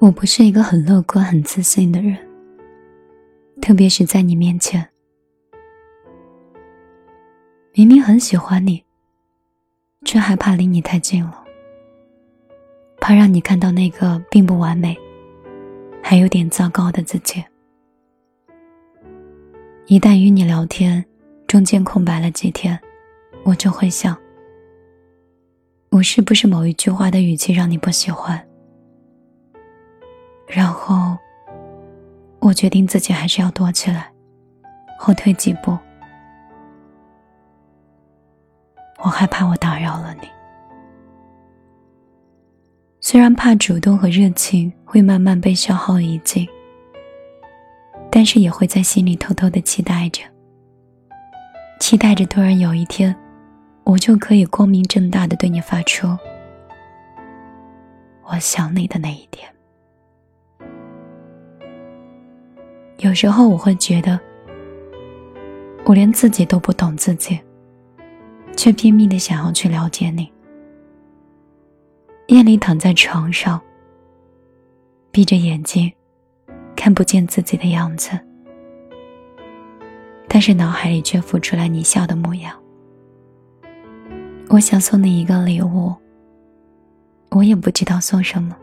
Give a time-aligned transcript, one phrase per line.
[0.00, 2.16] 我不是一个很乐观、很自信的人，
[3.60, 4.88] 特别是在你面前。
[7.74, 8.82] 明明很喜欢你，
[10.06, 11.44] 却害怕离你太近了，
[12.98, 14.96] 怕让你看到那个并不完美、
[16.02, 17.44] 还有点糟糕的自己。
[19.84, 21.04] 一旦与你聊天，
[21.46, 22.80] 中间空白了几天，
[23.44, 24.16] 我就会想：
[25.90, 28.42] 我是不是某一句话的语气让你不喜欢？
[32.50, 34.10] 我决定自己还是要躲起来，
[34.98, 35.78] 后退几步。
[38.98, 40.28] 我害怕我打扰了你。
[43.00, 46.44] 虽然怕主动和热情会慢慢被消耗殆尽，
[48.10, 50.20] 但是也会在心里偷偷的期待着，
[51.78, 53.14] 期待着突然有一天，
[53.84, 56.08] 我就可以光明正大的对你发出
[58.26, 59.48] “我想你”的那一天。
[63.00, 64.20] 有时候我会觉得，
[65.86, 67.40] 我连自己都不懂自己，
[68.54, 70.30] 却拼命的想要去了解你。
[72.26, 73.58] 夜里躺在床上，
[75.10, 75.90] 闭着眼睛，
[76.76, 78.10] 看不见自己的样子，
[80.28, 82.54] 但是脑海里却浮出来你笑的模样。
[84.50, 85.94] 我想送你一个礼物，
[87.30, 88.54] 我也不知道送什么。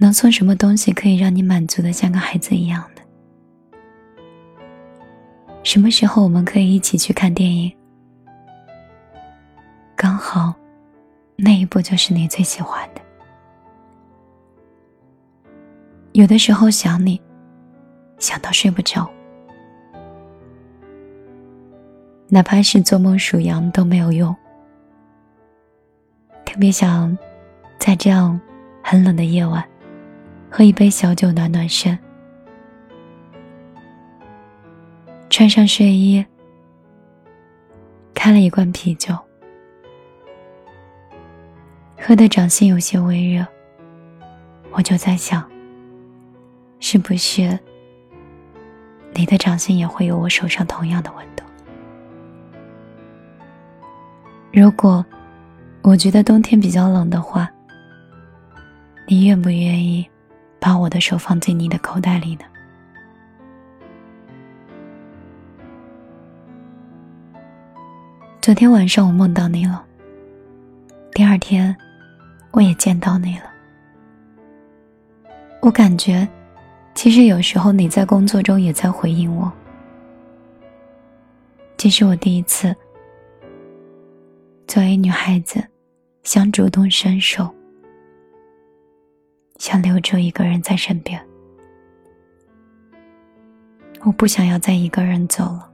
[0.00, 3.02] 能送什么东西可以让你满足的像个孩子一样的？
[5.64, 7.70] 什么时候我们可以一起去看电影？
[9.96, 10.54] 刚好，
[11.34, 13.00] 那一部就是你最喜欢的。
[16.12, 17.20] 有的时候想你，
[18.20, 19.10] 想到睡不着，
[22.28, 24.34] 哪怕是做梦数羊都没有用。
[26.44, 27.18] 特别想
[27.80, 28.40] 在这样
[28.80, 29.68] 很冷的夜晚。
[30.50, 31.96] 喝一杯小酒暖暖身，
[35.30, 36.24] 穿上睡衣，
[38.14, 39.16] 开了一罐啤酒，
[42.00, 43.46] 喝的掌心有些微热。
[44.70, 45.48] 我就在想，
[46.80, 47.58] 是不是
[49.12, 51.44] 你的掌心也会有我手上同样的温度？
[54.52, 55.04] 如果
[55.82, 57.50] 我觉得冬天比较冷的话，
[59.06, 60.08] 你愿不愿意？
[60.60, 62.44] 把我的手放进你的口袋里呢。
[68.40, 69.84] 昨天晚上我梦到你了，
[71.12, 71.76] 第二天
[72.50, 73.44] 我也见到你了。
[75.60, 76.26] 我感觉，
[76.94, 79.52] 其实有时候你在工作中也在回应我。
[81.76, 82.74] 这是我第一次，
[84.66, 85.62] 作为女孩子，
[86.22, 87.54] 想主动伸手。
[89.58, 91.20] 想留住一个人在身边，
[94.04, 95.70] 我不想要再一个人走了。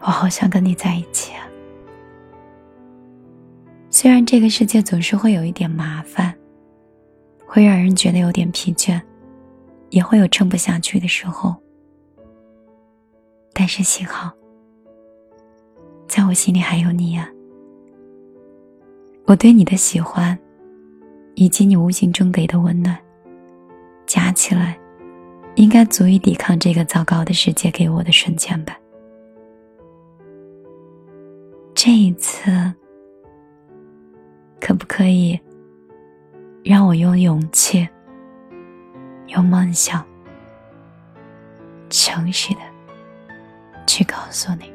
[0.00, 1.44] 我好想跟你在一起啊！
[3.90, 6.32] 虽然这个世界总是会有一点麻烦，
[7.44, 9.00] 会让人觉得有点疲倦，
[9.90, 11.54] 也会有撑不下去的时候，
[13.52, 14.32] 但是幸好，
[16.06, 17.28] 在我心里还有你呀。
[19.26, 20.38] 我对你的喜欢。
[21.38, 22.98] 以及你无形中给的温暖，
[24.06, 24.76] 加起来，
[25.54, 28.76] 应该足以抵抗这个糟糕的世界给我的瞬间吧。
[31.76, 32.50] 这一次，
[34.60, 35.38] 可不可以
[36.64, 37.88] 让我用勇气、
[39.28, 40.04] 用梦想、
[41.88, 42.60] 诚实的
[43.86, 44.72] 去告诉你，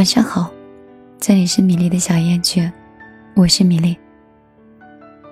[0.00, 0.50] 晚上好，
[1.18, 2.72] 这里是米粒的小夜曲，
[3.36, 3.94] 我是米粒。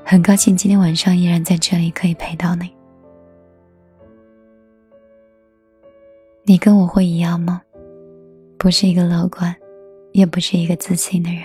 [0.05, 2.71] 很高兴今天晚上依然在这里可以陪到你。
[6.45, 7.63] 你跟我会一样吗？
[8.59, 9.57] 不是一个乐观，
[10.13, 11.43] 也不是一个自信的人。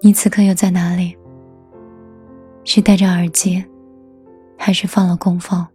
[0.00, 1.14] 你此刻又在哪里？
[2.64, 3.62] 是戴着耳机，
[4.56, 5.68] 还是放了功放，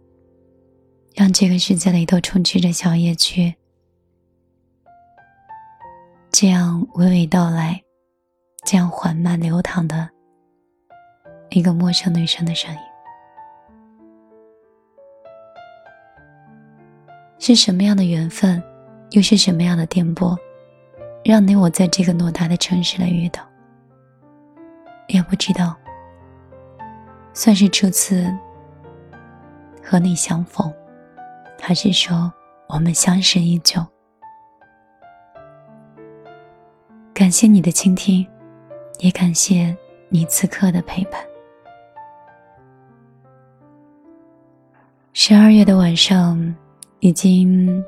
[1.14, 3.54] 让这个世界里都充斥着小夜曲？
[6.40, 7.82] 这样娓娓道来，
[8.64, 10.08] 这样缓慢流淌的
[11.50, 12.78] 一个陌生女生的声音，
[17.40, 18.62] 是什么样的缘分，
[19.10, 20.38] 又是什么样的电波，
[21.24, 23.42] 让你我在这个偌大的城市里遇到？
[25.08, 25.76] 也不知道。
[27.34, 28.32] 算是初次
[29.82, 30.72] 和你相逢，
[31.60, 32.32] 还是说
[32.68, 33.84] 我们相识已久？
[37.18, 38.24] 感谢你的倾听，
[39.00, 39.76] 也感谢
[40.08, 41.20] 你此刻的陪伴。
[45.12, 46.54] 十二月的晚上，
[47.00, 47.84] 已经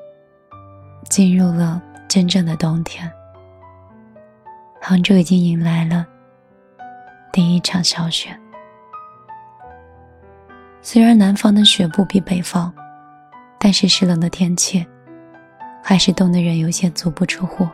[1.09, 3.09] 进入了真正的冬天。
[4.81, 6.05] 杭州已经迎来了
[7.33, 8.37] 第一场小雪。
[10.83, 12.75] 虽然南方的雪不比北方，
[13.61, 14.85] 但是湿冷的天气，
[15.85, 17.69] 还是冻得人有些足不出户。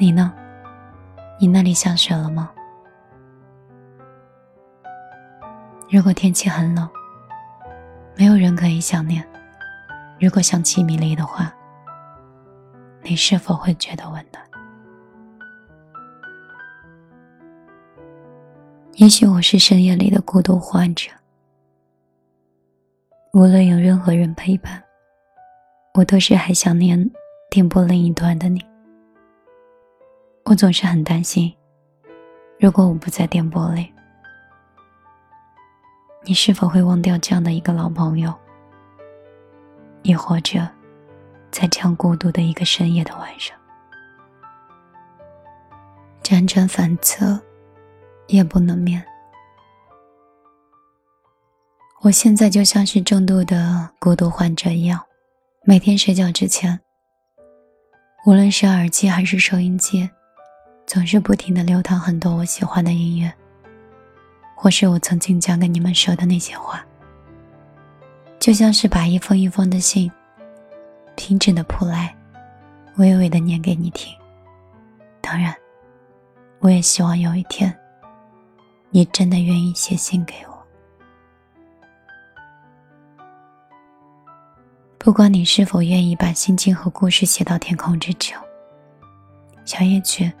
[0.00, 0.32] 你呢？
[1.40, 2.52] 你那里下雪了吗？
[5.90, 6.88] 如果天气很冷，
[8.16, 9.26] 没有人可以想念。
[10.20, 11.52] 如果想起米粒的话，
[13.02, 14.44] 你是否会觉得温暖？
[18.94, 21.10] 也许我是深夜里的孤独患者，
[23.32, 24.80] 无论有任何人陪伴，
[25.94, 27.10] 我都是还想念
[27.50, 28.64] 电波另一端的你。
[30.48, 31.54] 我总是很担心，
[32.58, 33.92] 如果我不在电波里，
[36.24, 38.32] 你是否会忘掉这样的一个老朋友？
[40.02, 40.66] 亦或者，
[41.50, 43.54] 在这样孤独的一个深夜的晚上，
[46.22, 47.38] 辗转反侧。
[48.28, 49.02] 夜不能眠。
[52.02, 55.02] 我现在就像是重度的孤独患者一样，
[55.64, 56.78] 每天睡觉之前，
[58.26, 60.10] 无论是耳机还是收音机，
[60.88, 63.30] 总是不停的流淌很多我喜欢的音乐，
[64.54, 66.82] 或是我曾经讲给你们说的那些话，
[68.40, 70.10] 就像是把一封一封的信，
[71.14, 72.16] 平整的铺来，
[72.96, 74.16] 娓娓的念给你听。
[75.20, 75.54] 当然，
[76.60, 77.78] 我也希望有一天。
[78.88, 80.66] 你真的愿意写信给我？
[84.96, 88.42] 不管你是否愿意把心情和故事写到天空之城，
[89.66, 90.32] 小夜曲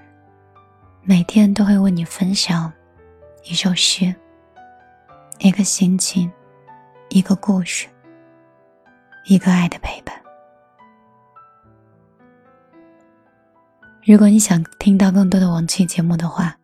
[1.08, 2.70] 每天都会为你分享
[3.44, 4.14] 一首诗、
[5.38, 6.30] 一个心情、
[7.08, 7.88] 一个故事、
[9.24, 10.14] 一个爱的陪伴。
[14.04, 16.54] 如果你想听到更多的往期节目的话，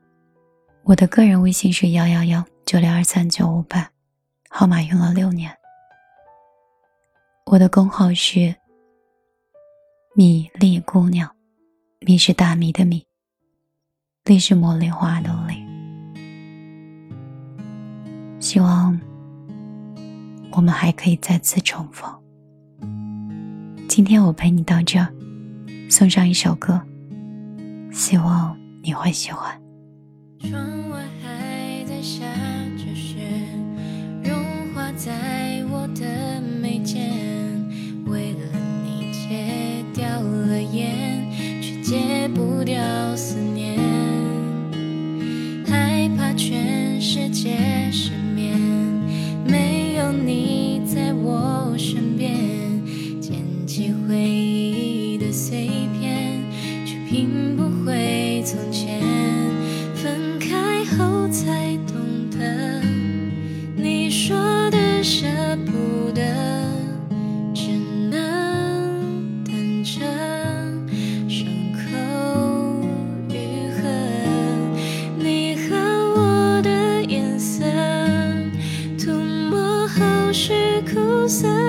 [0.83, 3.91] 我的个人微信是幺幺幺九零二三九五八，
[4.51, 5.51] 号码用了六年。
[7.47, 8.55] 我的公号是
[10.15, 11.35] 米粒姑娘，
[12.01, 13.07] 米是大米的米，
[14.27, 15.63] 泪是茉莉花的泪。
[18.41, 18.99] 希望
[20.51, 22.11] 我们还可以再次重逢。
[23.87, 25.07] 今天我陪你到这，
[25.91, 26.81] 送上一首歌，
[27.93, 29.61] 希望你会喜欢。
[30.41, 30.55] 窗
[30.89, 32.25] 外还在下
[57.09, 59.01] 拼不回从前
[59.95, 61.95] 分开后才懂
[62.31, 62.81] 得
[63.77, 64.37] 你说
[64.71, 65.27] 的舍
[65.67, 66.23] 不得
[67.55, 67.71] 只
[68.11, 70.01] 能等着
[71.29, 71.81] 伤口
[73.29, 73.83] 愈合。
[75.19, 77.65] 你和我的颜色
[78.99, 79.13] 涂
[79.51, 81.64] 抹后是苦涩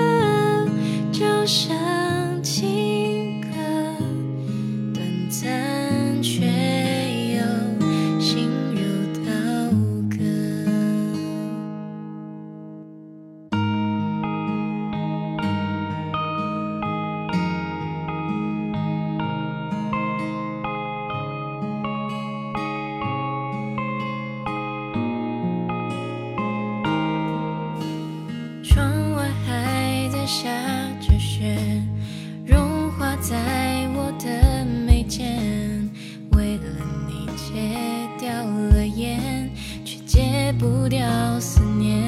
[40.58, 41.06] 不掉
[41.38, 42.02] 思念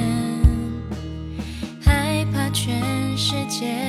[1.83, 3.88] 害怕全世界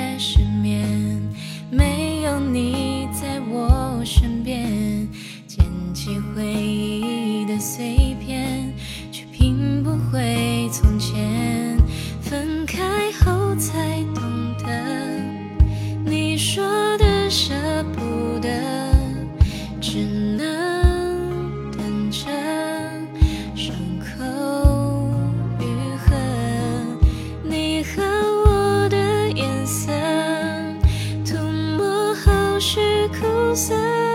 [33.56, 34.09] 色